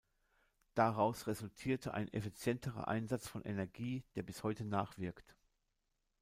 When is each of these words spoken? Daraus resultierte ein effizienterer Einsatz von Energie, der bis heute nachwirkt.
Daraus 0.73 1.27
resultierte 1.27 1.93
ein 1.93 2.11
effizienterer 2.11 2.87
Einsatz 2.87 3.27
von 3.27 3.43
Energie, 3.43 4.03
der 4.15 4.23
bis 4.23 4.41
heute 4.41 4.65
nachwirkt. 4.65 5.35